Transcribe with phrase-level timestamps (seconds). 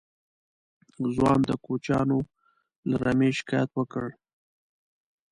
[1.13, 2.19] ځوان د کوچيانو
[2.89, 4.07] له رمې شکايت وکړ.